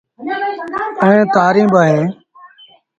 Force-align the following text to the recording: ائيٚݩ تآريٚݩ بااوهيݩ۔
ائيٚݩ 1.05 1.29
تآريٚݩ 1.33 1.71
بااوهيݩ۔ 1.73 2.09